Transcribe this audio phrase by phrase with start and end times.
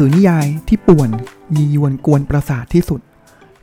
[0.00, 1.10] สือนิยายที่ป่วน
[1.56, 3.00] ยียวนกวนประสาทที่สุด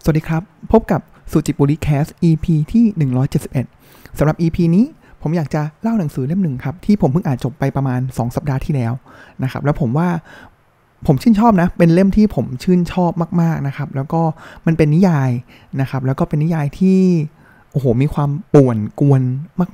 [0.03, 0.41] สวัสดีครับ
[0.71, 2.85] พบกับสุจิบุริแคส EP ที่
[3.51, 4.85] 171สำหรับ EP นี้
[5.21, 8.93] ผมอยากจะเล่าหนังสือเล่มหนึ่งครับ ที่ผมเพิ่งอ่านจบไปประมาณ 2 สัปดาห์ที่แล้ว
[9.43, 10.07] นะครับ แล้วผมว่า
[11.07, 13.11] ผมชื่นชอบนะ เป็นเล่มที่ผมชื่นชอบ
[13.41, 14.21] มาก ๆนะครับ แล้วก็
[14.65, 15.29] มันเป็นนิยาย
[15.81, 16.99] นะครับ แล้วก็เป็นนิยายที่
[17.71, 19.21] โอ้โหมีความป่วนกวน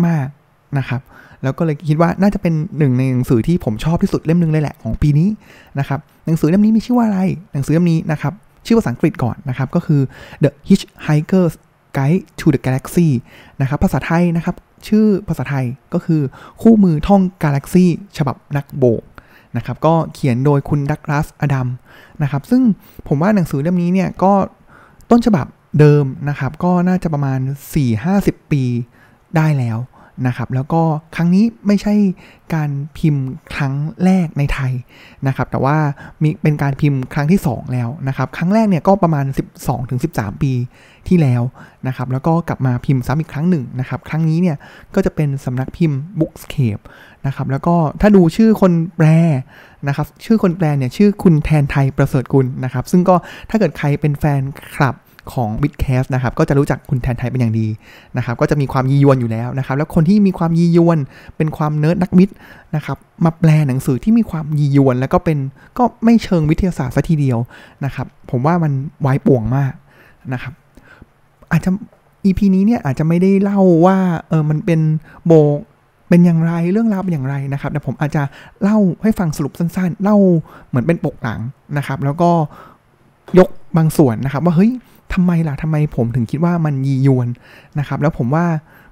[0.05, 1.01] มาก ๆนะครับ
[1.43, 5.29] แล้วก็เลยคิดว่าน่าจะเป็นหนึ่งในหนังสือที่ผมชอบที่สุดเล่มหนึ่งเลยแหละของปีนี้
[5.79, 7.21] นะครับหนังสือเล่มนี้มีชื่อว่าอะไร
[7.53, 8.33] หนังสือเล่มนี้นะครับ
[8.65, 10.01] ชื่อภาษาอังกฤษก่อนนะครับก็คือ
[10.43, 11.55] The Hitchhiker's
[11.97, 13.09] Guide to the Galaxy
[13.61, 14.55] นะครับภาษาไทยนะครับ
[14.87, 16.21] ชื่อภาษาไทยก็คือ
[16.61, 19.03] คู่มือท่องกาแล็กซี่ฉบับนักโบก
[19.57, 21.67] นะครับก็เขียนโดยคุณดักลาสอดัม
[22.23, 22.61] นะครับซึ่ง
[23.07, 24.33] ผมว่าหนังสือเล่มนี้เนี่ยก็
[25.11, 25.45] ต้นฉบับ
[25.79, 27.39] เดิมนะครับก็น่าจะประมาณ
[27.95, 28.63] 4-50 ปี
[29.35, 29.77] ได้แล้ว
[30.27, 30.81] นะครับแล้วก็
[31.15, 31.93] ครั้งนี้ไม่ใช่
[32.55, 34.73] การพิมพ์ครั้งแรกในไทย
[35.27, 35.77] นะครับแต่ว่า
[36.23, 39.25] มีเป็นการพิมพ์ครั้งที่ 2 แล้วนะครับครั้งแรกเนี่ยก็ประมาณ
[39.83, 40.53] 12-13 ปี
[41.07, 41.41] ที่แล้ว
[41.87, 44.57] นะครับแล้วก็กลับมาพิมพ์ซ้ำอีกครั้งหนึ่งนะครับครั้งนี้เนี่ย
[44.95, 46.83] ก็จะเป็นสำนักพิมพ์ Bookscape
[47.25, 49.07] นะครับแล้วก็ถ้าดูชื่อคนแปล
[49.87, 53.15] นะครับชื่อคนแปลเนี่ยชื่อคุณแทนไทยประเสริฐกุลนะครับซึ่งก็
[53.49, 54.41] ถ้าเกิดใครเป็นแฟน
[54.75, 54.95] คลับ
[55.33, 57.67] ของ b i t c a s t นะครับก็จะรู้จักคุณแทนไทยเป็นอย่างดี
[58.17, 60.97] นะครับก็จะมีความยียวนอยู่แล้วนะครับแล้วคนที่มีความยียวน
[61.37, 62.33] เป็นความเนิร์ดนักมิตร
[62.75, 65.37] นะครับมาแปลหนังสือที่มีความยียวน แล้วก็เป็น
[65.77, 67.39] ก็ไม่เชิงวิทยาศาสตร์ซะทีเดียว
[67.85, 68.71] นะครับผมว่ามัน
[69.01, 69.73] ไว้ป่วงมาก
[70.33, 70.53] นะครับ
[71.51, 71.69] อาจจะ
[72.25, 73.97] EP นี้เนี่ยอาจจะไม่ได้เล่าว่า
[74.29, 74.79] เออมันเป็น
[75.27, 75.59] โบก
[76.09, 78.23] เป็นอย่างไรเรื่องราวเป็นอย่างไรนะครับแต่ผมอาจจะ
[78.61, 80.17] เล่าให้ฟังสรุปสั้นๆ เล่า
[80.67, 81.39] เหมือนเป็นปกหลัง
[81.77, 82.31] นะครับ แล้วก็
[83.39, 84.71] ยกบางส่วนนะครับ ว่าเฮ้ย
[85.13, 87.27] ทำไมล่ะทำไมผมถึงคิดว่ามันยียวน
[87.79, 88.45] นะครับ แล้วผมว่า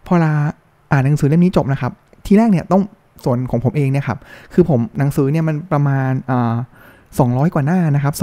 [0.07, 0.33] พอลา
[0.91, 1.91] อ่านหนังสือเล่มนี้จบนะครับ
[2.25, 2.81] ทีแรกเนี่ยต้อง
[3.23, 4.19] ส่วนของผมเองเนี่ยครับ
[4.53, 6.55] คือผมหนังสือเนี่ยมันประมาณอ่า
[7.39, 8.13] 200 กว่าหน้านะครับ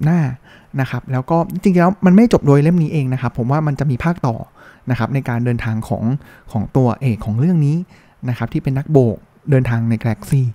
[0.00, 0.20] 280 หน้า
[0.80, 4.36] นะครับ แล้วก็จริงๆแล้วมันไม่จบโดยเล่มนี้เองนะครับ ผมว่ามันจะมีภาคต่อ
[4.90, 6.04] นะครับในการเดินทางของ
[6.52, 7.76] ของตัวเอกของเรื่องนี้
[8.28, 9.16] นะครับ ที่เป็นนักโบก
[9.50, 10.46] เดินทางในกาแล็กซี่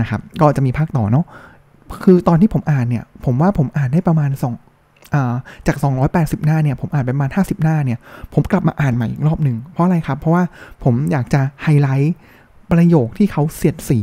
[0.00, 1.24] นะครับ ก็จะมีภาคต่อเนาะ
[2.04, 4.69] คือตอนที่ผมอ่านเนี่ย ผมว่าผมอ่านได้ประมาณ2
[5.66, 5.76] จาก
[6.10, 7.98] 280 หน้าเนี่ยผมอ่านไปประมาณ 50 หน้าเนี่ย
[8.34, 10.42] ผมกลับมาอ่านใหม่อีกรอบหนึ่งเพราะอะไรครับ เพราะว่า
[10.84, 12.14] ผมอยากจะไฮไลท์
[12.72, 14.00] ประโยคที่เขาเสียดสี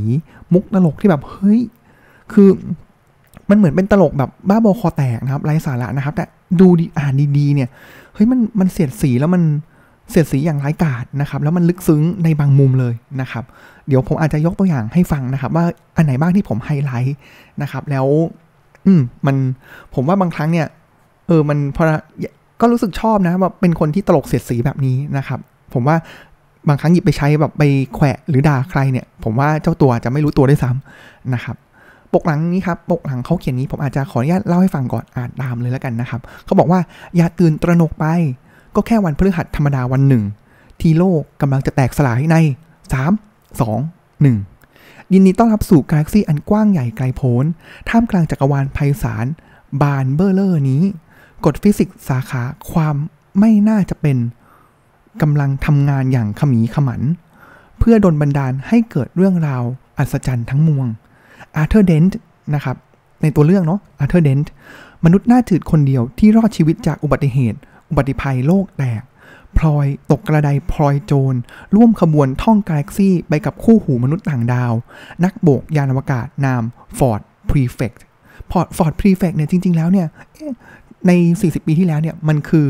[0.53, 1.61] มุกตลกที่แบบเฮ้ย
[2.33, 2.49] คือ
[3.49, 6.25] มันเหมือนเป็นตลกแบบบ้าบอคอแตกนะครับไร้สาระนะครับ แต่
[6.59, 7.69] ดูดีอ่านดี ๆ เนี่ย
[8.13, 9.43] เฮ้ยมันมันเสียดสีแล้วมัน
[10.09, 13.43] เสียดสีอย่างไร้กาดนะครับ แล้วมันลึกซึ้งในบางมุมเลยนะครับ
[13.87, 15.65] เดี๋ยวผมอาจจะยกตัวอย่างให้ฟังนะครับ ว่า
[15.97, 17.17] อันไหนบ้างที่ผมไฮไลท์
[17.61, 18.05] นะครับ แล้ว
[18.85, 19.35] อืมมัน
[19.93, 20.67] ผมว่าบางครั้งเนี่ย
[21.27, 21.83] เออมันพอ
[22.61, 25.39] ก็รู้สึกชอบนะว่าเป็นคนที่ตลกเสียดสีแบบนี้นะครับ
[25.73, 25.95] ผมว่า
[26.67, 27.63] บางครั้งหยิบไปใช้แบบไป
[27.95, 31.55] แขวะหรือด่าใครเนี่ย ผมว่าเจ้าตัวจะไม่รู้ตัวด้วยซ้ำนะครับ
[32.13, 36.79] ปกหลังนี้ครับปกหลังเขาเขียนนี้ผมอาจจะขออนุญาตเล่าให้ฟังก่อนอ่านตามเลยแล้วกันนะครับเขาบอกว่า
[37.15, 38.05] อย่าตื่นตระหนกไป
[38.75, 40.23] ก็แค่วันพฤหัสธรรมดาวันหนึ่ง
[40.81, 42.35] ที่โลกกำลังจะแตกสลายใน
[42.97, 47.45] 3 2 1 ยินดีต้อนรับสู่กาแล็กซี่อันกว้างใหญ่ไกลโพ้น
[47.89, 49.25] ท่ามกลางจักรวาลไพศาล
[49.81, 50.83] บานเบอร์เลอร์นี้
[51.45, 52.95] กฎฟิสิกส์สาขาความ
[53.39, 54.17] ไม่น่าจะเป็น
[55.21, 57.01] กำลังทำงานอย่างขมีขมัน
[57.79, 59.63] เพื่อดลบันดาลให้เกิดเรื่องราว
[59.97, 60.87] อัศจรรย์ทั้งมวล
[61.55, 62.17] อาร์เธอร์เดนต์
[62.55, 62.77] นะครับ
[63.21, 64.51] ในตัวเรื่องเนาะอาร์เธอร์เดนต์
[65.05, 67.59] มนุษย์หน้าจืดคนเดียวที่รอดชีวิตจากอุบัติเหตุ
[67.89, 69.01] อุบัติภัยโลกแตก
[69.57, 71.35] พลอยตกกระไดพลอยโจร
[71.75, 74.73] ร่วมขบวนท่องกาแล็กซี่ไปกับคู่หูมนุษย์ต่างดาว
[75.23, 76.63] นักโบกยานอวกาศนาม
[76.97, 78.03] ฟอร์ดพรีเฟกต์
[78.51, 80.07] พอร์ฟอร์ดพรีเฟกต์เนี่ยจริง ๆ แล้วเนี่ย
[81.07, 82.67] ใน 40 ปีที่แล้วเนี่ยมันคือ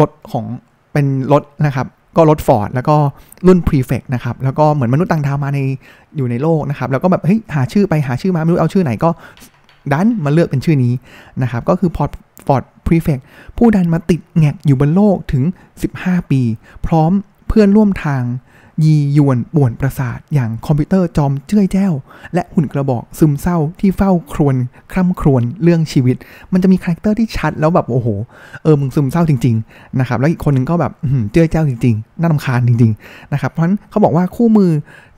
[0.00, 0.44] รถของ
[0.92, 2.96] เป็นรถนะครับ ก็รถฟอร์ดแล้วก็
[3.46, 5.60] รุ่น Prefect นะครับ แล้วก็เหมือนมนุษย์ต่างดาวมาใน
[6.16, 9.10] อยู่ในโลกนะครับ แล้วก็แบบเฮ้ยหาชื่อไปหาชื่อมาไม่รู้เอาชื่อไหนก็
[9.92, 10.92] ดันมาเลือกเป็นชื่อนี้
[11.42, 12.10] นะครับ ก็คือพอร์ต
[12.46, 13.22] ฟอร์ด Prefect
[13.58, 15.44] ผู้ดันมาติดแงกอยู่บนโลกถึง
[15.90, 16.40] 15 ปี
[16.86, 17.10] พร้อม
[17.48, 18.22] เพื่อนร่วมทาง
[18.84, 21.92] ยียวนป่วนประสาท อย่างคอมพิวเตอร์จอมเจื้อยแจ้ว
[22.34, 24.56] และหุ่นกระป๋องซึมเศร้าที่เฝ้าครวน
[24.92, 26.16] คร่ำครวญเรื่องชีวิต
[26.52, 28.08] มันจะมี character ที่ชัดแล้วแบบโอ้โห
[28.62, 30.92] เออมึงซึมเศร้าจริงๆนะครับแล้วอีกคนหนึ่งก็แบบ
[31.32, 34.70] เจื้อยแจ้วจริงๆน่ารำคาญจริงๆนะครับเพราะฉะนั้นเขาบอกว่าคู่มือ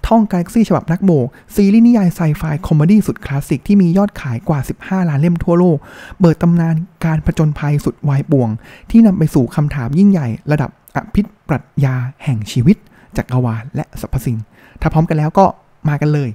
[0.06, 5.78] ท่องกาแล็กซี่ฉบับนักโบกซีรีส์นิยาย sci-fi comedy สุดคลาสสิกที่มียอดขายกว่า 15 ล้านเล่มทั่วโลก
[6.20, 6.74] เปิดตำนาน
[7.04, 8.50] การผจญภัยสุดวายป่วง
[8.90, 11.94] ที่นำไปสู่คำถามยิ่งใหญ่ระดับอภิปรัชญา
[12.24, 12.76] แห่งชีวิต
[13.18, 14.38] จักรวาลและสรรพสิ่ง
[14.80, 15.46] ถ้าพร้อมกันแล้วก็
[15.88, 16.30] มากันเลย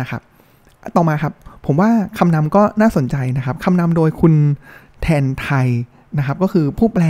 [0.00, 0.20] นะครับ
[0.96, 1.32] ต่อมาครับ
[1.66, 4.34] ผมว่าคำนำก็น่าสนใจนะครับคำนำโดยคุณ
[5.02, 5.68] แทนไท
[6.18, 7.04] นะครับ ก็คือผู้แปล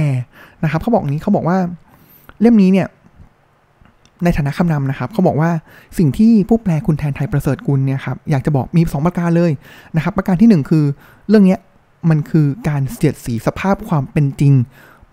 [0.62, 1.58] นะครับเขาบอกนี้เขาบอกว่า
[2.40, 2.88] เล่มนี้เนี่ย
[4.24, 5.50] ในฐานะคำนำนะครับเขาบอกว่า
[5.98, 9.52] สิ่งที่ผู้แปลคุณแทนไทยประเสริฐกุลเนี่ยครับอยากจะบอกมี 2 ประการเลย
[9.96, 10.84] นะครับ ประการที่ 1 คือ
[11.28, 11.56] เรื่องนี้
[12.10, 14.52] มันคือการเสียดสีสภาพความเป็นจริง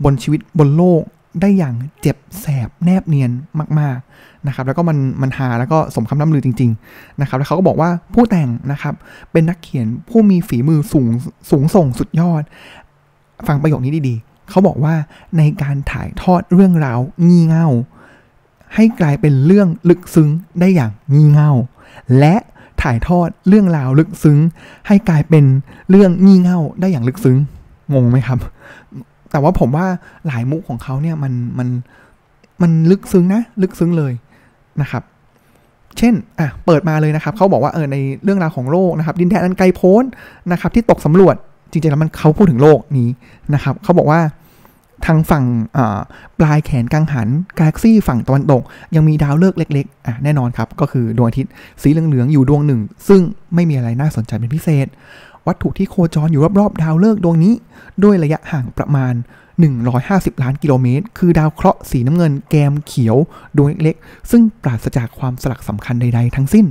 [0.04, 1.02] บนชีวิตบนโลก
[1.42, 3.32] ได้อย่างเจ็บแสบแนบเนียน
[3.80, 8.94] มากๆนะครับ แล้วก็มันมันหาแล้วก็สมคำน้ำลือจริง ๆนะครับ แล้วเขาก็บอกว่าผู้แต่งนะครับ
[9.32, 11.10] เป็นนักเขียนผู้มีฝีมือสูง
[11.52, 12.44] สูงส่งสุดยอด
[13.48, 14.96] ฟังประโยคนี้ดีๆ เขาบอกว่า
[15.38, 17.68] ในการถ่ายทอดเรื่องราวงี่เง่า
[18.76, 21.52] ให้กลายเป็นเรื่องลึกซึ้งได้อย่างงี่เง่า
[22.20, 22.36] และ
[22.82, 24.38] ถ่ายทอดเรื่องราวลึกซึ้ง
[24.88, 25.46] ให้กลายเป็น
[25.90, 27.38] เรื่องงี่เง่าได้อย่างลึกซึ้ง
[27.94, 28.40] งงไหมครับ
[29.34, 29.86] แต่ว่าผมว่า
[30.28, 31.68] หลายมุกของเขาเนี่ยมันมัน
[32.62, 34.14] มันลึกซึ้งนะ ลึกซึ้งเลย
[34.82, 35.04] นะครับ
[35.98, 40.04] เช่นอะเปิดมาเลยนะครับเขาบอกว่าเออในเรื่องราวของโลกนะครับ ดินแดนอันไกลโพ้น
[40.52, 41.36] นะครับ ที่ตกสำรวจ
[41.72, 43.10] จริงๆแล้วมันเขาพูดถึงโลกนี้
[43.54, 44.22] นะครับเขาบอกว่า
[45.06, 45.46] ทางฝั่ง
[46.40, 47.28] ปลายแขนกังหัน
[47.58, 48.62] กาแล็กซี่ฝั่งตะวันตก
[48.96, 51.52] ยังมีดาวฤกษ์เล็กๆอะแน่นอนครับ ก็คือดวงอาทิตย์
[51.82, 53.22] สีเหลืองๆอยู่ดวงหนึ่ง ซึ่ง
[53.56, 54.88] ไม่มีอะไรน่าสนใจเป็นพิเศษ
[55.48, 57.54] วัตถุที่โคจรอยู่รอบๆ ดาวฤกษ์ดวงนี้
[58.04, 59.14] ด้วยระยะห่างประมาณ
[59.78, 63.18] 150 ล้านกิโลเมตร คือดาวเคราะห์สีน้ำเงินแกมเขียว
[63.58, 66.66] ดวงเล็กๆ ซึ่งปราศจากความสลักสำคัญใดๆ ทั้งสิ้น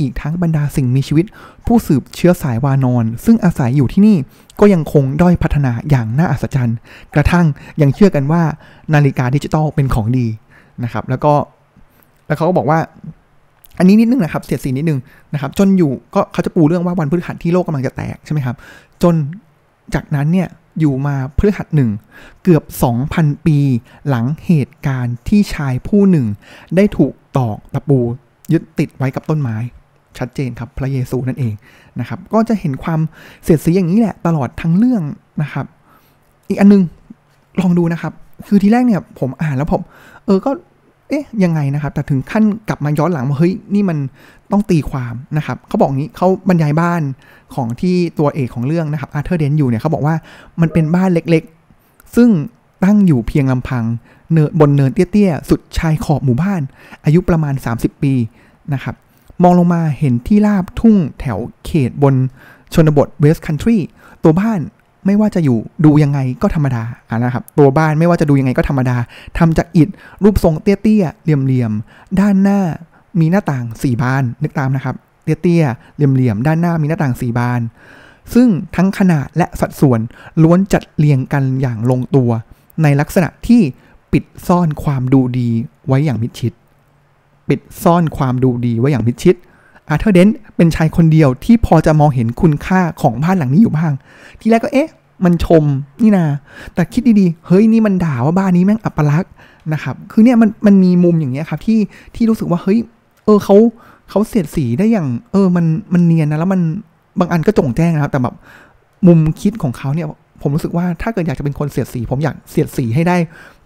[0.00, 1.26] อีกทั้งบรรดาสิ่งมีชีวิต
[1.66, 4.16] ผู้สืบเชื้อสายวานอน ซึ่งอาศัยอยู่ที่นี่
[4.60, 6.76] ก็ยังคงด้อยพัฒนาอย่างน่าอัศจรรย์
[7.14, 7.46] กระทั่ง
[7.80, 8.42] ยังเชื่อกันว่า
[8.94, 10.26] นาฬิกาดิจิตอลเป็นของดี
[10.84, 11.34] นะครับ แล้วก็
[12.26, 12.78] แล้วเขาก็บอกว่า
[13.78, 15.00] อันนี้นิดนึงนะครับเสียดสีนิดนึง
[15.34, 18.56] นะครับ จนอยู่ก็เขาจะปูเรื่องว่าวันพฤหัสที่โลกกำลังจะแตกใช่ไหมครับ
[19.02, 19.14] จน
[19.94, 20.48] จากนั้นเนี่ย
[20.80, 21.90] อยู่มาพฤหัสหนึ่ง
[22.42, 22.64] เกือบ
[23.04, 23.58] 2,000 ปี
[24.08, 26.26] หลังเหตุการณ์ที่ชายผู้หนึ่ง
[26.76, 27.98] ได้ถูกตอกตะปู
[28.52, 29.56] ยึดติดไว้กับต้นไม้
[30.18, 31.54] ชัดเจนครับพระเยซูนั่นเอง
[32.00, 33.00] นะครับ ก็จะเห็นความ
[33.42, 35.02] เสียดสีอย่างนี้แหละตลอดทั้งเรื่อง
[35.42, 35.66] นะครับ
[36.48, 36.82] อีกอันนึง
[37.60, 38.12] ลองดูนะครับ
[38.46, 39.82] คือทีแรกเนี่ยผมอ่านแล้วผม
[40.24, 40.50] เออก็
[41.12, 43.98] เอ๊ะยังไงนะครับ แต่ถึงขั้นกลับมาย้อนหลังว่าเฮ้ยนี่มัน
[44.52, 47.02] ต้องตีความนะครับเขาบอกงี้เขาบรรยายบ้าน
[47.54, 50.14] ของที่ตัวเอกของเรื่องนะครับอาร์เธอร์เดนอยู่เนี่ยเขาบอกว่า
[50.60, 52.30] มันเป็นบ้านเล็กๆ ซึ่ง
[52.84, 53.84] ตั้งอยู่เพียงลำพัง
[54.32, 56.60] เนินบนเนินเตี้ยๆ สุดชายขอบหมู่บ้าน
[57.04, 58.14] อายุประมาณ 30 ปี
[58.74, 58.94] นะครับ
[59.42, 62.14] มองลงมาเห็นที่ราบทุ่งแถวเขตบน
[62.74, 63.78] ชนบทเวสต์คันทรี
[64.24, 64.60] ตัวบ้าน
[65.06, 68.96] ไม่ว่าจะอยู่ดูยังไงก็ธรรมดาอ่านะครับตัวบ้านไม่ว่าจะดูยังไงก็ธรรมดา
[69.38, 69.88] ทำจากอิฐ
[70.22, 72.60] รูปทรงเตี้ยๆเหลี่ยมๆด้านหน้า
[73.20, 77.60] มีหน้าต่างสี่บานนึกตามนะครับ เตี้ยๆเหลี่ยมๆด้านหน้ามีหน้าต่างสี่บาน
[78.34, 80.00] ซึ่งทั้งขนาดและสัดส่วน
[80.42, 82.30] ล้วนจัดเรียงกันอย่างลงตัว
[82.82, 83.62] ในลักษณะที่
[84.12, 85.48] ปิดซ่อนความดูดี
[85.86, 86.52] ไว้อย่างมิดชิด
[87.48, 89.36] ปิดซ่อนความดูดีไว้อย่างมิดชิด
[89.88, 93.92] อาร์เธอร์เดนเป็นชายคนเดียวที่พอจะมองเห็นคุณค่าของบ้านหลังนี้อยู่บ้าง
[94.40, 94.90] ทีแรกก็เอ๊ะ
[95.24, 95.64] มันชม
[96.02, 96.24] นี่นา
[96.74, 99.32] แต่คิดดีๆ เฮ้ยนี่มันด่าว่าบ้านนี้แม่งอัปลักษณ์
[99.72, 101.78] นะครับ คือเนี่ยมันมันมีมุมอย่างเงี้ยครับที่
[102.14, 102.78] ที่รู้สึกว่าเฮ้ย
[103.24, 103.56] เออเขา
[104.10, 106.60] เขาเสียดสีได้อย่าง เออมันมันเนียนนะแล้วมัน
[107.18, 108.34] บางอันก็จงแจ้งนะครับ แต่แบบ
[109.06, 110.06] มุมคิดของเขาเนี่ย
[110.42, 113.16] ผมรู้สึกว่าถ้าเกิดอยากจะเป็นคนเสียดสี ผมอยากเสียดสีให้ได้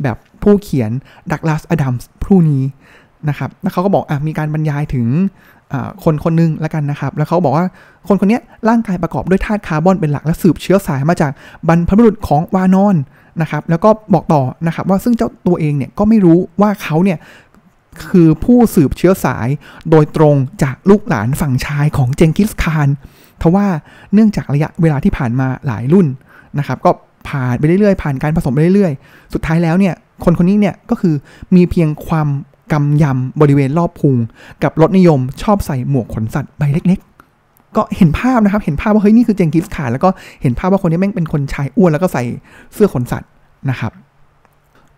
[0.03, 0.91] แบบผู้เขียน
[1.33, 2.63] ดักลาสอดัมส์ผู้นี้
[3.29, 5.07] นะครับ แล้วเขาก็บอกอะมีการบรรยายถึง
[6.05, 7.67] คนคนนึงแล้วกันนะครับ แล้วเขาบอกว่า
[8.09, 11.33] คนคนนี้ร่างกายประกอบด้วยธาตุคาร์บอนเป็นหลักและสืบเชื้อสายมาจาก
[11.69, 12.97] บรรพบุรุษของวานอน
[13.43, 17.19] นะครับ แล้วก็บอกต่อนะครับว่าซึ่งเจ้าตัวเองเนี่ยก็ไม่รู้ว่าเขาเนี่ย
[18.09, 19.49] คือผู้สืบเชื้อสาย
[19.91, 22.89] โดยตรงจากลูกหลานฝั่งชายของเจงกิสคาน
[23.43, 23.67] ทว่า
[24.15, 26.07] เนื่องจากระยะเวลาที่ผ่านมาหลายรุ่น
[26.59, 26.91] นะครับก็
[27.29, 31.15] ผ่านไปเรื่อยๆผ่านการผสมไปเรื่อยๆ สุดท้ายแล้วเนี่ยคนคนนี้เนี่ยก็คือ
[31.55, 32.29] มีเพียงความ
[32.73, 34.15] กำยำบริเวณรอบพุง
[34.63, 37.01] กับรถนิยมชอบใส่หมวกขนสัตว์ใบเล็ก
[37.39, 40.09] ๆ ก็เห็นภาพนะครับ เห็นภาพว่า เฮ้ย นี่คือเจงกิสขานแล้วก็
[40.43, 42.23] เห็นภาพว่าคนนี้แม่งเป็นคนชายอ้วนแล้วก็ใส่
[42.75, 43.31] เสื้อขนสัตว์
[43.71, 43.93] นะครับ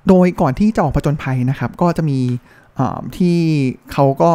[0.09, 2.19] โดยก่อนที่จะออกผจญภัยนะครับ ก็จะมี
[3.17, 3.37] ที่
[3.93, 4.31] เขาก็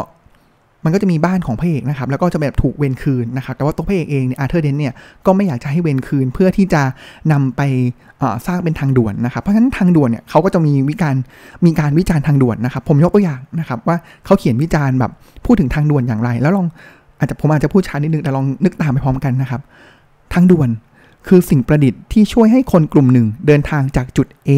[0.84, 4.94] มันก็จะมีบ้านของพระเอกนะครับ แล้วก็จะแบบถูกเวนคืนนะครับ แต่ว่าตัวพระเอกเองเนี่ยอาร์เธอร์เดนเนี่ย
[5.25, 6.82] ก็ไม่อยากจะให้เวนคืนเพื่อที่จะ
[7.32, 7.62] นำไป
[8.48, 11.16] สร้างเป็นทางด่วนนะครับ เพราะฉะนั้นทางด่วนเนี่ยเขาก็จะมีวิการ
[11.66, 15.12] มีการวิจารณ์ทางด่วนนะครับ ผมยกตัวอย่างนะครับว่าเขาเขียนวิจารณ์แบบ
[15.46, 16.68] พูดถึงทางด่วนอย่างไร แล้วลอง
[17.20, 19.62] อาจจะผมอาจจะพูดช้านิดนึงแต่ลองนึกตามไปพร้อมกันนะครับ
[20.34, 20.70] ทางด่วน
[21.28, 24.50] คือสิ่งประดิษฐ์ที่ช่วยให้คนกลุ่มหนึ่งเดินทางจากจุด A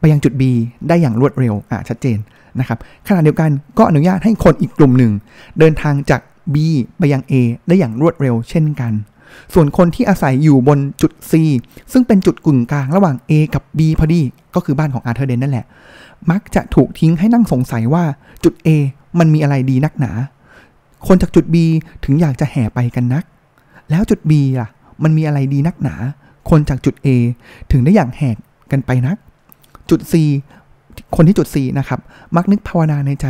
[0.00, 0.42] ไปยังจุด B
[0.88, 2.18] ได้อย่างรวดเร็วอ่าชัดเจน
[2.58, 2.78] นะครับ
[3.08, 5.12] ขณะเดียวกันก็อนุญาตให้คนอีกกลุ่มหนึ่ง
[5.58, 6.20] เดินทางจาก
[6.54, 6.56] B
[6.98, 7.32] ไปยัง A
[7.68, 8.92] ได้อย่างรวดเร็วเช่นกัน
[9.54, 11.32] ส่วนคนที่อาศัยอยู่บนจุด C
[11.92, 14.20] ซึ่งเป็นจุดกึ่งกลางระหว่าง A กับ B พอดี
[14.54, 15.66] ก็คือบ้านของอาร์เธอร์เดนนั่นแหละ
[16.30, 18.04] มักจะถูกทิ้งให้นั่งสงสัยว่า
[18.44, 18.68] จุด A
[19.18, 20.12] มันมีอะไรดีนักหนา
[21.08, 21.56] คนจากจุด B
[22.04, 23.24] ถึงอยากจะแห่ไปกันนัก
[23.90, 24.68] แล้วจุด B ล่ะ
[25.02, 25.94] มันมีอะไรดีนักหนา
[26.50, 27.08] คนจากจุด A
[27.72, 28.36] ถึงได้อย่างแหก
[28.70, 29.16] กันไปนัก
[29.90, 30.14] จุด C
[31.16, 32.00] คนที่จุด C นะครับ
[32.36, 33.26] มักนึกภาวนาในใจ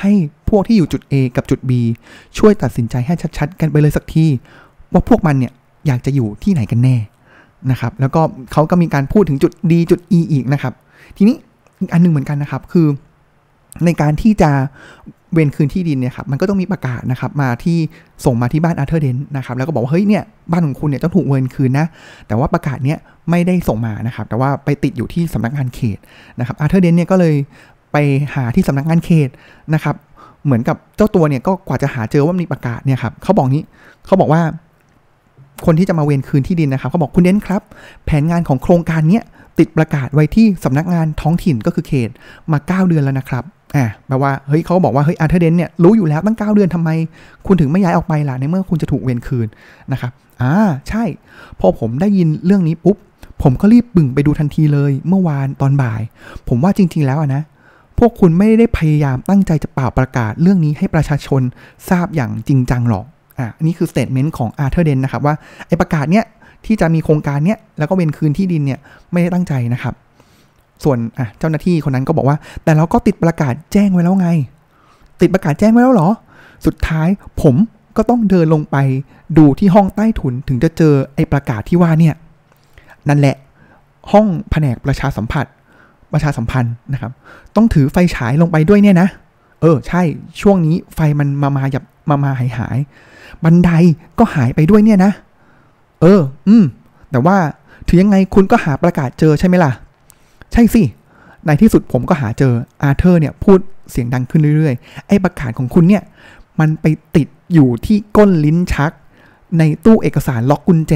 [0.00, 0.12] ให้
[0.48, 1.72] พวกที่อยู่จุด A กับจุด B
[2.38, 4.26] ช่วยตัดสินใจให้ชัด ๆ กันไปเลยสักที
[4.92, 5.52] ว่าพวกมันเนี่ย
[5.86, 6.96] อยากจะอยู่ที่ไหนกันแน่
[7.70, 8.20] นะครับ แล้วก็
[8.52, 10.74] เขาก็มีการพูดถึงจุด D จุด E อีกนะครับ
[11.16, 11.36] ทีนี้
[11.80, 12.86] อีกอันนึงเหมือนกันนะครับ คือ
[13.84, 14.50] ในการที่จะ
[15.34, 17.78] เวนคืนที่ดินเนี่ยครับมันก็ต้องมีประกาศนะครับมาที่
[18.24, 21.86] ส่งมาที่บ้านอาร์เธอร์เดนนะครับแล้วก็บอกว่าเฮ้ยเนี่ยบ้านของคุณเนี่ยต้องถูกเวนคืนนะ
[22.26, 22.98] แต่ว่าประกาศเนี้ย
[23.30, 25.98] ไม่ได้ส่งมานะครับแต่ว่าไปติดอยู่ที่สำนักงานเขต
[26.38, 27.34] นะครับอาร์เธอร์เดนเนี่ยก็เลย
[27.92, 27.96] ไป
[28.34, 29.28] หาที่สำนักงานเขต
[29.74, 29.96] นะครับ
[30.44, 33.62] เหมือนกับเจ้าตัวเนี่ยก็กว่าจะหาเจอว่ามีประกาศเนี่ยครับเขาบอกนี้
[34.06, 34.42] เขาบอกว่า
[35.66, 37.62] คนที่จะมาเวนคืนที่ดินนะครับเขาบอกคุณเดนครับ
[38.04, 39.24] แผนงานของโครงการเนี้ย
[39.58, 42.10] ติดประกาศไว้ที่สำนักงานท้องถิ่นก็คือเขต
[42.52, 43.44] มา 9 เดือนแล้วนะครับ
[43.76, 46.90] อ่าแปลว่าเฮ้ยเขาบอกว่าเฮ้ยอาร์เธอร์เดนต์เนี่ยรู้อยู่แล้วตั้ง 9 เดือนทำไม
[47.46, 49.48] คุณถึงไม่ย้ายออกไปล่ะในเมื่อคุณจะถูกเวนคืน
[49.92, 50.12] นะครับ
[50.42, 50.54] อ่า
[50.88, 51.04] ใช่
[51.60, 52.96] พอผมได้ยินเรื่องนี้ปุ๊บ
[53.42, 56.00] ผมก็รีบบึ่งไปดูทันทีเลย เมื่อวานตอนบ่าย
[56.48, 57.42] ผมว่าจริง ๆ แล้วนะ
[57.98, 61.42] พวกคุณไม่ได้พยายามตั้งใจจะป่าวประกาศเรื่องนี้ให้ประชาชน
[61.88, 63.04] ทราบอย่างจริงจังหรอก
[63.38, 65.34] อ่าอันนี้คือ statement ของอาร์เธอร์เดนต์นะครับว่า
[65.68, 66.24] ไอประกาศเนี้ย
[66.66, 68.78] ที่จะมีโครงการเนี้ยแล้วก็เวนคืนที่ดินเนี่ย
[69.12, 69.94] ไม่ได้ตั้งใจนะครับ
[70.84, 74.28] ส่วนอะเจ้าหน้าที่คนนั้นก็บอกว่า แต่เราก็ติดประกาศแจ้งไว้แล้วไง
[75.20, 76.08] ติดประกาศแจ้งไว้แล้วเหรอ
[76.66, 77.08] สุดท้าย
[77.42, 77.54] ผม
[77.96, 78.76] ก็ต้องเดินลงไป
[79.38, 82.14] ดูที่ห้องใต้ถุนถึงจะเจอไอ้ประกาศที่ว่าเนี่ย
[83.08, 83.36] นั่นแหละ
[84.12, 85.46] ห้องแผนกประชาสัมผัส
[86.12, 87.12] ประชาสัมพันธ์นะครับ
[87.56, 89.08] ต้องถือไฟฉายลงไปด้วยเนี่ยนะ
[89.62, 90.02] เออ ใช่
[90.40, 92.78] ช่วงนี้ไฟมันมามาหยับมามาหายหาย
[93.44, 93.70] บันได
[94.18, 95.12] ก็หายไปด้วยเนี่ยนะ
[96.00, 96.64] เออ อืม
[97.10, 97.36] แต่ว่า
[97.86, 99.72] ถึงยังไงคุณก็หาประกาศเจอใช่ไหมล่ะ
[100.52, 100.82] ใช่สิ
[101.46, 102.52] ในที่สุดผมก็หาเจอ
[102.82, 103.58] อาเธอร์เนี่ยพูด
[103.90, 106.02] เสียงดังขึ้นเรื่อยๆ ไอ้ประกาศของคุณเนี่ย
[106.60, 106.86] มันไป
[107.16, 108.92] ติดอยู่ที่ก้นลิ้นชัก
[109.58, 110.94] ในตู้เอกสารล็อกกุญแจ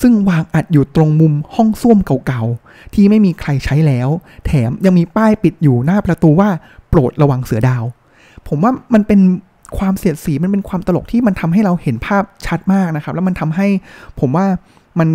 [0.00, 4.08] ซึ่งวางอัดอยู่ตรงมุมห้องส้วมเก่าๆ ที่ไม่มีใครใช้แล้ว
[4.46, 6.48] แถมยังมีป้ายปิดอยู่หน้าประตูว่า
[6.88, 7.84] โปรดระวังเสือดาว
[8.48, 9.20] ผมว่ามันเป็น
[9.78, 13.66] ความเสียดสีมันเป็นความตลกที่มันทำให้เราเห็นภาพชัดมากนะครับ แล้วมันทำให้
[14.20, 14.46] ผมว่า
[14.98, 15.08] มัน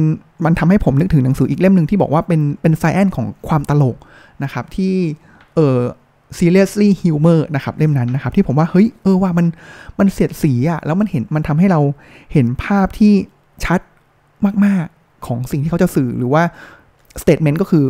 [0.45, 3.97] มันทำให้ผมนึกถึงหนังสืออีกเล่มหนึ่งที่บอกว่าเป็นเป็นไซแอนของความตลก
[4.43, 4.93] นะครับที่
[5.55, 5.79] เออ
[6.37, 9.47] seriously humor นะครับเล่มนั้นนะครับ ที่ผมว่าเฮ้ยเออว่ามัน
[9.99, 11.81] มันเสียดสีอะแล้วมันเห็นมันทำให้เรา
[12.33, 13.13] เห็นภาพที่
[13.65, 13.79] ชัด
[14.65, 16.43] มาก ๆ ของสิ่งที่เขาจะสื่อหรือว่า
[17.21, 17.85] statement ก็คือ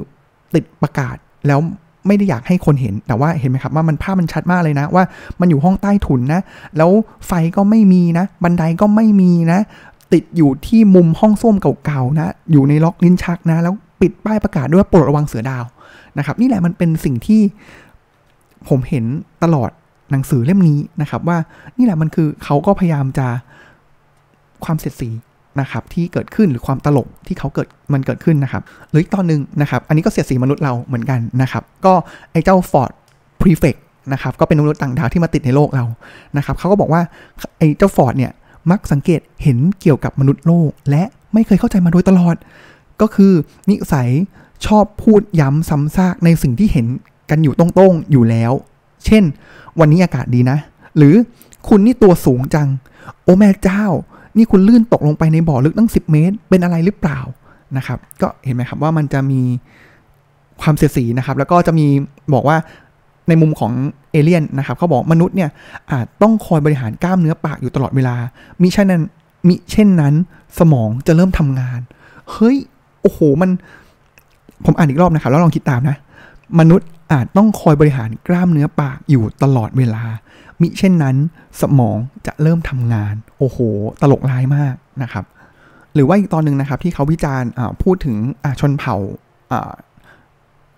[0.55, 1.15] ติดประกาศ
[1.47, 1.59] แล้ว
[2.07, 5.03] ไม่ได้อยากให้คนเห็น แต่ว่าเห็นไหมครับว่ามันภาพมันชัดมากเลยนะ ว่า
[5.39, 6.41] มันอยู่ห้องใต้ถุนนะ
[6.77, 6.91] แล้ว
[7.27, 9.59] ไฟก็ไม่มีนะ บันไดก็ไม่มีนะ
[10.13, 11.55] ติดอยู่ที่มุมห้องส้วม
[11.85, 15.63] เก่าๆนะ อยู่ในล็อกลิ้นชักนะ แล้วปิดป้ายประกาศด้วยว่าโปรดระวังเสือดาว
[16.17, 17.41] นะครับ นี่แหละมันเป็นสิ่งที่
[18.69, 19.05] ผมเห็น
[19.43, 19.69] ตลอด
[20.11, 21.37] หนังสือเล่มนี้นะครับ ว่า
[21.77, 23.27] นี่แหละมันคือเขาก็พยายามจะ
[24.65, 25.09] ความเสียดสี
[25.59, 31.93] นะครับที่เกิดขึ้นหรือความตลกที่เขาเกิดมันเกิดขึ้นนะครับ หรืออีกตอนหนึ่งนะครับ อันนี้ก็เสียดสีมนุษย์เราเหมือนกันนะครับ ก็
[32.31, 32.91] ไอ้เจ้า Ford
[33.41, 33.79] Prefect
[34.13, 35.85] นะครับก็เป็นมนุษย์ต่างดาวที่มาติดในโลกเรา
[36.37, 37.01] นะครับเขาก็บอกว่า
[37.57, 38.31] ไอ้เจ้า Ford เนี่ย
[38.71, 42.35] มักสังเกตเห็นเกี่ยวกับมนุษย์โลก และไม่เคยเข้าใจมาโดยตลอด
[43.01, 43.33] ก็คือ
[43.69, 44.09] นิสัย
[44.65, 46.87] ชอบพูดย้ำซ้ำซากในสิ่งที่เห็น
[47.29, 48.51] กันอยู่ตรงๆอยู่แล้ว
[49.05, 49.23] เช่น
[49.79, 50.57] วันนี้อากาศดีนะ
[50.97, 51.15] หรือ
[51.67, 52.67] คุณนี่ตัวสูงจัง
[53.23, 53.85] โอ้แม่เจ้า
[54.37, 57.19] นี่คุณลื่นตกลงไปในบ่อลึกตั้ง 10 เมตร เป็นอะไรหรือเปล่า
[57.77, 59.41] นะครับ ก็เห็นไหมครับว่ามันจะมี
[60.61, 61.87] ความเสียสีนะครับ แล้วก็จะมี
[62.33, 62.57] บอกว่า
[63.29, 63.71] ในมุมของ
[64.11, 65.49] เอเลี่ยนนะครับเขาบอกมนุษย์เนี่ย
[65.91, 68.15] อาจต้องคอยบริหารกล้ามเนื้อปากอยู่ตลอดเวลา
[68.61, 69.03] มิเช่นนั้น
[69.47, 70.13] มิเช่นนั้น
[70.59, 71.79] สมองจะเริ่มทำงาน
[72.31, 72.57] เฮ้ย
[73.01, 73.49] โอ้โห มัน
[74.65, 75.97] ผมอ่านอีกรอบนะครับ แล้วลองคิดตามนะ
[76.59, 80.03] มนุษย์อาจต้องคอยบริหารกล้ามเนื้อปากอยู่ตลอดเวลา
[80.63, 81.15] มิเช่นนั้น
[81.61, 83.57] สมองจะเริ่มทำงาน โอ้โห
[84.01, 85.25] ตลกร้ายมากนะครับ
[85.95, 87.49] หรือว่าอีกตอนหนึ่งนะครับที่เขาวิจารณ์
[87.83, 88.15] พูดถึง
[88.59, 88.95] ชนเผ่า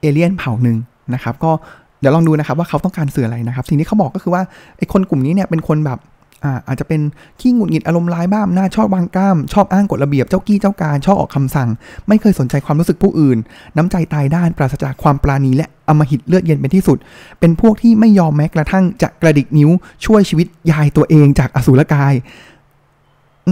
[0.02, 0.78] เอเลี่ยนเผ่าหนึ่ง
[1.14, 1.52] นะครับ ก็
[2.00, 4.42] เดี๋ยวลองดูนะครับว่าเขาต้องการสื่ออะไรนะครับ สิ่งที่เขาบอกก็คือว่า
[4.78, 6.00] ไอ้คนกลุ่มนี้เนี่ยเป็นคนแบบ
[6.46, 7.02] อาอาจจะเป็น
[7.40, 11.70] ขี้หงุดหงิดอารมณ์ร้ายบ้างหน้าชอบวางกล้าม ชอบอ้างกฎระเบียบเจ้ากี้เจ้าการชอบออกคำสั่ง
[12.08, 13.38] ไม่เคยสนใจความรู้สึกผู้อื่น
[13.78, 16.98] น้ำใจตายด้านปราศจากความปราณีและอมหิตเลือดเย็นเป็นที่สุด
[17.40, 19.70] เป็นพวกที่ไม่ยอมแม้กระทั่งจะกระดิกนิ้ว
[20.06, 22.14] ช่วยชีวิตยายตัวเองจากอสูรกาย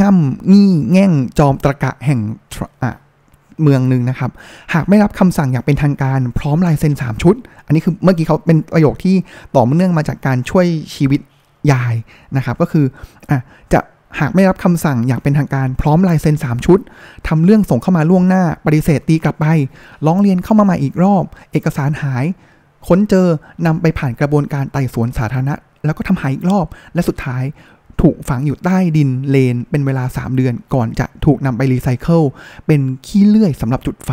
[0.01, 2.19] ง่ำงี้แง่งจอมตะกะแห่ง
[3.61, 4.31] เมืองหนึ่งนะครับ
[4.73, 7.35] หากไม่รับคำสั่งอย่างเป็นทางการพร้อมลายเซ็นสามชุด
[7.65, 9.15] อันนี้คือเมื่อกี้เขาเป็นประโยคที่
[9.55, 11.19] ต่อเนื่องมาจากการช่วยชีวิต
[11.71, 11.95] ยาย
[12.37, 12.85] นะครับ ก็คือ
[13.29, 13.39] อะ
[13.73, 13.79] จะ
[14.19, 16.79] หากไม่รับคำสั่งอย่างเป็นทางการพร้อมลายเซ็นสามชุด
[17.27, 19.45] ทำเรื่องส่งเข้ามาล่วงหน้า ปฏิเสธตีกลับไป
[20.05, 22.25] ร้องเรียนเข้ามาใหม่อีกรอบ เอกสารหาย
[22.87, 23.27] ค้นเจอ
[23.65, 25.55] นำไปผ่านกระบวนการไต่สวนสาธารณะ
[25.85, 27.43] แล้วก็ทำหายอีกรอบ และสุดท้าย
[28.01, 32.21] ถูกฝังอยู่ใต้ดินเลน เป็นเวลา 3 เดือน ก่อนจะถูกนำไปรีไซเคิล
[32.67, 34.11] เป็นขี้เลื่อยสำหรับจุดไฟ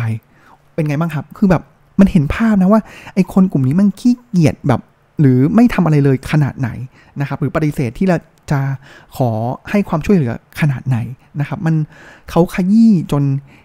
[0.73, 1.63] เป็นไงบ้างครับ คือแบบ
[1.99, 2.81] มันเห็นภาพนะว่า
[3.13, 4.81] ไอ้คนกลุ่มนี้มันขี้เกียจแบบ
[5.19, 6.69] หรือไม่ทำอะไรเลยขนาดไหน
[7.19, 8.17] นะครับ หรือปฏิเสธที่เรา
[8.51, 8.61] จะ
[9.17, 9.29] ขอ
[9.69, 10.97] ให้ความช่วยเหลือขนาดไหน
[11.39, 11.75] นะครับ มัน
[12.29, 13.23] เขาขยี้จน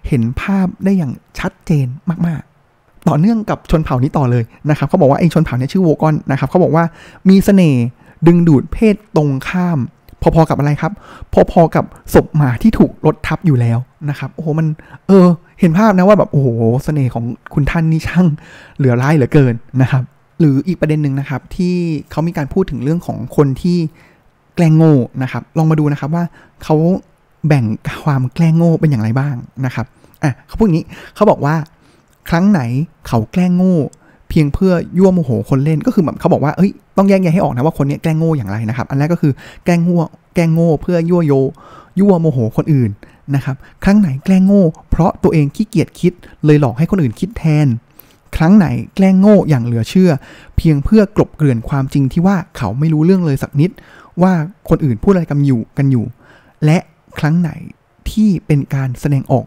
[0.08, 1.86] เห็นภาพได้อย่างชัดเจน
[2.26, 6.84] มาก ๆ ต่อเนื่องกับชนเผ่านี้ต่อเลยนะครับเขาบอกว่าไอ้ชนเผ่านี้ชื่อโวกอนนะครับเขาบอกว่า
[7.28, 7.84] มีเสน่ห์
[8.26, 9.78] ดึงดูดเพศตรงข้าม
[10.22, 10.92] พอๆกับอะไรครับ
[11.52, 11.84] พอๆกับ
[12.14, 13.78] ศพหมาที่ถูกรถทับอยู่แล้ว
[14.10, 14.66] นะครับ โอ้โหมัน
[15.08, 15.26] เออ
[15.60, 16.48] เห็นภาพนะว่าแบบโอ้โห
[16.84, 17.24] เสน่ห์ของ
[17.54, 18.26] คุณท่านนี่ช่าง
[18.76, 20.02] เหลือร้ายเหลือเกินนะครับ
[20.40, 21.74] หรืออีกประเด็นหนึ่งนะครับที่
[22.10, 23.78] เขามีการพูดถึงเรื่องของคนที่
[24.54, 26.24] แกล้งโง่นะครับ ลองมาดูนะครับว่า
[26.62, 26.76] เขา
[27.46, 27.64] แบ่ง
[28.04, 29.34] ความแกล้งโง่เป็นอย่างไรบ้าง
[29.66, 29.86] นะครับ
[30.22, 31.54] อะเขาพูดอย่างนี้เขาบอกว่า
[32.28, 32.60] ครั้งไหน
[33.08, 33.76] เขาแกล้งโง่
[34.28, 39.32] เพียงเพื่อยั่วโมโหคนเล่นก็คือแบบเขาบอกว่าเอ้ยต้องแยกแยะให้ออกนะว่าคนนี้แกล้งโง่อย่างไรนะครับ อันแรกก็คือ
[39.64, 39.96] แกล้งโง่
[40.34, 41.32] แกล้งโง่เพื่อยั่วโย
[41.98, 42.90] ยั่วโมโหคนอื่น
[43.34, 46.12] นะครับ ครั้งไหนแกล้งโง่ เพราะตัวเองขี้เกียจคิด
[46.44, 47.66] เลยหลอกให้คนอื่นคิดแทน
[48.36, 50.10] ครั้งไหนแกล้งโง่อย่างเหลือเชื่อ
[50.56, 53.70] เพียงเพื่อกลบเกลื่อนความจริงที่ว่าเขาไม่รู้เรื่องเลยสักนิด
[54.22, 54.32] ว่า
[54.68, 56.04] คนอื่นพูดอะไรกันอยู่กันอยู่
[56.64, 56.78] และ
[57.18, 57.50] ครั้งไหน
[58.10, 59.46] ที่เป็นการแสดงออก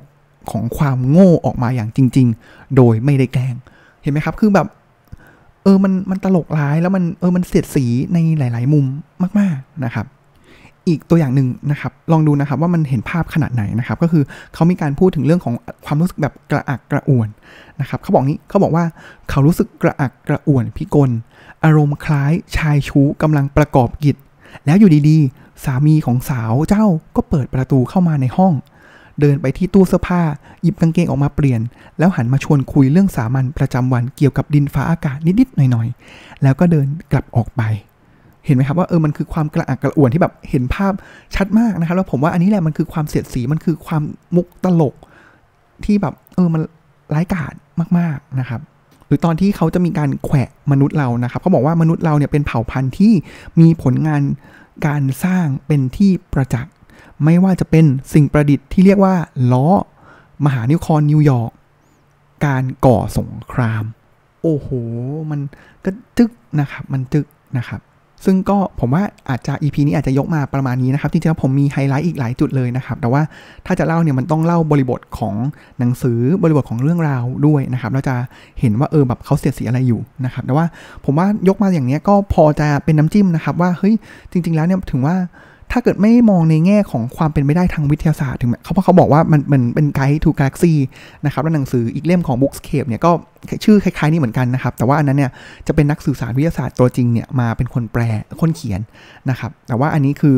[0.52, 3.56] ของความโง่ออกมาอย่างจริง ๆ โดยไม่ได้แกล้ง
[4.02, 4.68] เห็นไหมครับ คือแบบ
[5.64, 8.86] เออมันมันตลกร้ายแล้วมันเออมันเสียดสีในหลาย ๆ มุม
[9.40, 10.06] มาก ๆนะครับ
[10.90, 15.54] อีกตัวอย่างหนึ่งนะครับ ลองดูนะครับว่ามันเห็นภาพขนาดไหนนะครับ ก็คือเขามีการพูดถึงเรื่องของ
[15.86, 17.28] ความรู้สึกแบบกระอักกระอ่วน
[17.82, 18.86] นะครับเขาบอกนี้เขาบอกว่า
[19.30, 21.10] เขารู้สึกกระอักกระอ่วนพิกล
[21.64, 24.16] อารมณ์คล้ายชายชู้กำลังประกอบกิจ
[24.66, 28.54] แล้วอยู่ดีๆ สามีของสาวเจ้าก็เปิดประตูเข้ามาในห้อง
[29.20, 30.22] เดินไปที่ตู้เสื้อผ้า
[30.62, 31.62] หยิบกางเกงออกมาเปลี่ยน
[32.00, 37.62] แล้วหันมาชวนคุยเรื่องสามัญประจำวันเกี่ยวกับดินฟ้าอากาศนิดๆหน่อยๆ แล้วก็เดินกลับออกไป
[38.50, 40.94] เห็นไหมครับว่าเออมันคือความกระอักกระอ่วนที่แบบเห็นภาพ
[41.36, 44.04] ชัดมากนะครับแล้วผมว่าอันนี้แหละมันคือความเสียดสีมันคือความ
[44.36, 44.96] มุกตลก
[45.86, 46.62] ที่แบบเออมัน
[47.14, 47.54] ร้ายกาจ
[47.98, 48.62] มากๆนะครับ
[49.08, 53.14] หรือตอนที่เขาจะมีการแขวะมนุษย์เรานะครับเขาบอกว่ามนุษย์เราเนี่ยเป็นเผ่าพันธุ์ที่
[53.60, 54.22] มีผลงาน
[54.88, 56.74] การสร้างเป็นที่ประจักษ์
[57.24, 59.16] ไม่ว่าจะเป็นสิ่งประดิษฐ์ที่เรียกว่า
[59.52, 59.68] ล้อ
[60.46, 61.52] มหานิครนิวยอร์ก
[62.46, 63.84] การก่อสงคราม
[64.44, 64.68] โอ้โห
[65.32, 65.40] มัน
[65.86, 67.26] ก็จึกนะครับ มันจึก
[67.58, 67.82] นะครับ
[68.26, 73.22] ซึ่งก็ผมว่าอาจจะ EP นี้อาจจะยกมาประมาณนี้นะครับ จริงๆแล้วผมมีไฮไลท์อีกหลายจุดเลยนะครับ แต่ว่า
[73.66, 75.36] ถ้าจะเล่าเนี่ยมันต้องเล่าบริบทของ
[75.80, 78.16] หนังสือบริบทของเรื่องราวด้วยนะครับเราจะ
[78.60, 80.66] เห็นว่าเออแบบเขาเสียดสีอะไรอยู่นะครับ แต่ว่า
[81.06, 83.94] ผมว่ายกมาอย่างนี้ก็พอจะเป็นน้ำจิ้มนะครับ ว่าเฮ้ย
[84.32, 85.16] จริง ๆ แล้วเนี่ยถึงว่า
[85.72, 90.74] ถ้าเกิดไม่มองในแง่ของความเป็นไปได้ทางวิทยาศาสตร์ถึงเขาเพราะเขาบอกว่ามันมันเป็นไกด์ทูกาแล็กซี
[91.26, 93.12] นะครับแล้วหนังสืออีกเล่มของ Bookscape เนี่ยก็
[93.64, 95.32] ชื่อคล้ายๆนี้เหมือนกันนะครับ แต่ว่าอันนั้นเนี่ย
[95.68, 98.02] จะเป็นนักสื่อสารวิทยาศาสตร์ตัวจริงเนี่ยมาเป็นคนแปล
[98.42, 98.82] คนเขียน
[99.30, 100.36] นะครับ แต่ว่าอันนี้คือ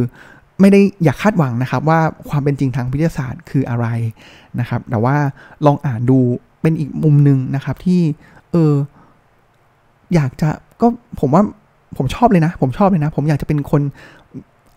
[0.62, 3.88] ไม่ได้อยากคาดหวังนะครับว่าความเป็นจริงทางวิทยาศาสตร์คืออะไร
[4.60, 5.16] นะครับ แต่ว่า
[5.66, 6.20] ลองอ่านดู
[6.62, 8.02] เป็นอีกมุมหนึ่งนะครับที่
[8.52, 8.74] เออ
[10.16, 10.50] อยากจะ
[10.82, 10.88] ก็
[11.20, 11.44] ผมว่า
[11.98, 13.82] ผมชอบเลยนะ ผมชอบเลยนะ ผมอยากจะเป็นคน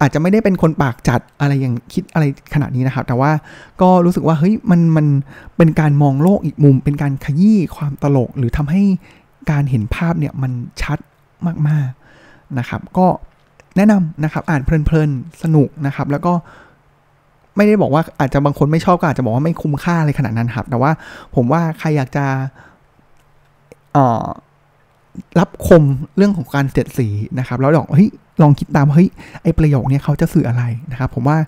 [0.04, 3.30] อาจจะไม่ได้เป็นคนปากจัดอะไรอย่างคิดอะไรขนาดนี้นะครับ แต่ว่า
[3.80, 5.06] ก็รู้สึกว่าเฮ้ยมันมัน
[5.56, 8.82] เป็นการมองโลกอีกมุม เป็นการขยี้ความตลก หรือทำให้
[9.50, 10.98] การเห็นภาพเนี่ยมันชัด
[11.68, 13.06] มากๆนะครับ ก็
[13.76, 16.32] แนะนำนะครับ อ่านเพลินๆสนุกนะครับ แล้วก็
[17.56, 20.90] ไม่ได้บอกว่าอาจจะบางคนไม่ชอบก็อาจจะบอกว่าไม่คุ้มค่าอะไรขนาดนั้นครับ แต่ว่า
[21.34, 22.26] ผมว่าใครอยากจะ
[23.92, 24.24] เอ่อ
[25.38, 25.82] รับคม
[26.16, 28.10] เรื่องของการเสียดสีนะครับ แล้วลองเฮ้ย
[28.42, 29.08] ลองคิดตามเฮ้ย
[29.42, 31.38] ไอประโยคนี้เขาจะสื่ออะไรนะครับ ผมว่า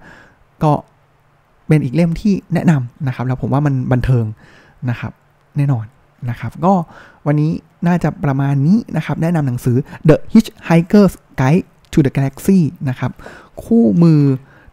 [0.62, 0.72] ก็
[1.68, 4.24] เป็นอีกเล่มที่แนะนำนะครับ แล้วผมว่ามันบันเทิง
[4.90, 5.12] นะครับ
[5.56, 5.84] แน่นอน
[6.30, 6.74] นะครับ ก็
[7.26, 7.50] วันนี้
[7.86, 9.76] น่าจะประมาณนี้นะครับ แนะนำหนังสือ
[10.08, 13.12] The Hitchhiker's Guide to the Galaxy นะครับ
[13.64, 14.20] คู่มือ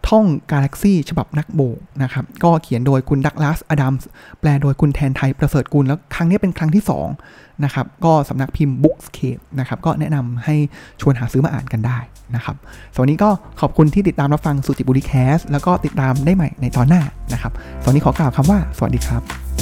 [0.10, 4.08] ท่องกาแล็กซี่ฉบับนักโบกนะครับ ก็เขียนโดยคุณดักลาสอดัมส์
[4.40, 6.84] แปลโดยคุณแทนไทยประเสริฐกุล แล้วครั้งนี้เป็นครั้งที่
[7.24, 10.56] 2นะครับ ก็สำนักพิมพ์ Bookscape นะครับ ก็แนะนำให้
[11.02, 11.98] ชวนหาซื้อมาอ่านกันได้
[12.36, 12.56] นะครับ
[12.96, 13.30] สวัสดีก็
[13.62, 17.02] ขอบคุณที่ติดตามรับฟังสุจิบุรีแคสแล้วก็ติดตามได้ใหม่ในตอนหน้า
[17.34, 19.53] นะครับสวัสดีขอกล่าวคำว่า สวัสดีครับ